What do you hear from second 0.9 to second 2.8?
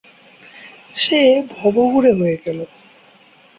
সে ভবঘুরে হয়ে গেলো।